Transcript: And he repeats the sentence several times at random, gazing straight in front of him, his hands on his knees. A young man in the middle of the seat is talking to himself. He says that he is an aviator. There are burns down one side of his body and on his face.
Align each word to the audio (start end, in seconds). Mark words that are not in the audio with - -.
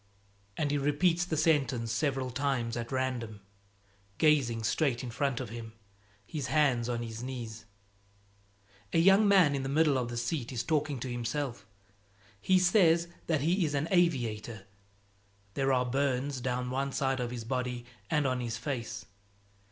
And 0.57 0.71
he 0.71 0.79
repeats 0.79 1.25
the 1.25 1.37
sentence 1.37 1.91
several 1.91 2.31
times 2.31 2.75
at 2.75 2.91
random, 2.91 3.41
gazing 4.17 4.63
straight 4.63 5.03
in 5.03 5.11
front 5.11 5.39
of 5.39 5.49
him, 5.51 5.73
his 6.25 6.47
hands 6.47 6.89
on 6.89 7.03
his 7.03 7.21
knees. 7.21 7.65
A 8.93 8.97
young 8.97 9.27
man 9.27 9.53
in 9.53 9.61
the 9.61 9.69
middle 9.69 9.99
of 9.99 10.09
the 10.09 10.17
seat 10.17 10.51
is 10.51 10.63
talking 10.63 10.99
to 11.01 11.11
himself. 11.11 11.67
He 12.41 12.57
says 12.57 13.09
that 13.27 13.41
he 13.41 13.63
is 13.63 13.75
an 13.75 13.87
aviator. 13.91 14.65
There 15.53 15.71
are 15.71 15.85
burns 15.85 16.41
down 16.41 16.71
one 16.71 16.93
side 16.93 17.19
of 17.19 17.29
his 17.29 17.43
body 17.43 17.85
and 18.09 18.25
on 18.25 18.39
his 18.39 18.57
face. 18.57 19.05